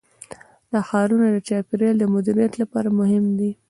[0.71, 3.51] دا ښارونه د چاپیریال د مدیریت لپاره مهم دي.